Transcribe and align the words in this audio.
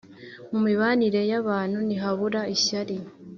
Mu 0.51 0.59
mibanire 0.65 1.21
y’abantu 1.31 1.77
ntihabura 1.85 2.41
ishyari 2.55 2.95